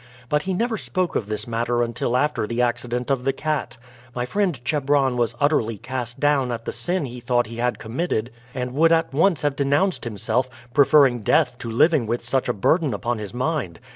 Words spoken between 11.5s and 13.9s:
to living with such a burden upon his mind.